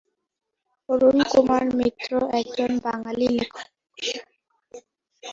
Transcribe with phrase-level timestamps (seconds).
[0.89, 2.11] অরুণকুমার মিত্র
[2.39, 3.67] একজন বাঙালি লেখক।